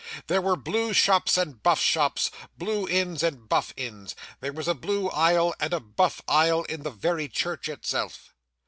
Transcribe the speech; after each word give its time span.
There 0.25 0.41
were 0.41 0.55
Blue 0.55 0.93
shops 0.93 1.37
and 1.37 1.61
Buff 1.61 1.79
shops, 1.79 2.31
Blue 2.57 2.87
inns 2.87 3.21
and 3.21 3.47
Buff 3.47 3.71
inns 3.77 4.15
there 4.39 4.51
was 4.51 4.67
a 4.67 4.73
Blue 4.73 5.09
aisle 5.09 5.53
and 5.59 5.73
a 5.75 5.79
Buff 5.79 6.23
aisle 6.27 6.63
in 6.63 6.81
the 6.81 6.89
very 6.89 7.27
church 7.27 7.69
itself. 7.69 8.33